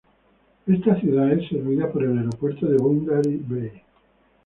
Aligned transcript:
Esta 0.65 0.99
ciudad 0.99 1.31
es 1.31 1.47
servida 1.47 1.87
por 1.91 2.03
el 2.03 2.17
Aeropuerto 2.17 2.65
de 2.65 2.75
Boundary 2.75 3.37
Bay. 3.47 3.83